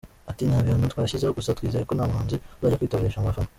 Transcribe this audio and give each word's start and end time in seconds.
Ati, 0.31 0.43
“ntabihano 0.45 0.85
twashyizeho 0.93 1.35
gusa 1.37 1.55
twizeye 1.57 1.85
ko 1.87 1.93
ntamuhanzi 1.93 2.35
uzajya 2.59 2.79
kwitoresha 2.79 3.19
mu 3.21 3.29
bafana. 3.29 3.49